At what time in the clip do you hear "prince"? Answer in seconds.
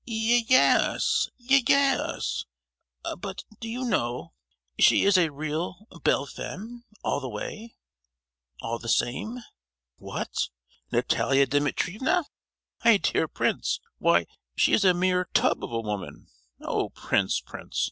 13.27-13.79, 16.89-17.39, 17.39-17.79